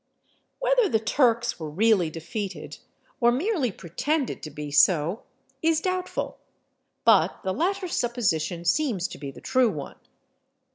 [0.57, 2.79] Whether the Turks were really defeated,
[3.19, 5.21] or merely pretended to be so,
[5.61, 6.39] is doubtful;
[7.05, 9.99] but the latter supposition seems to be the true one.